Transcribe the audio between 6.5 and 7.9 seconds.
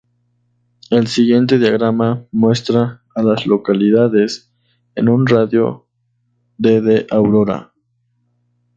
de de Aurora.